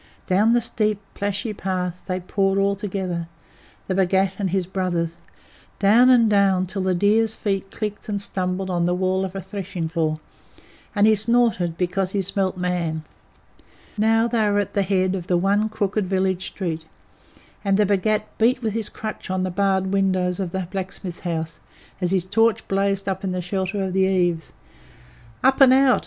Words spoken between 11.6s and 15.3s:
because he smelt Man. Now they were at the head of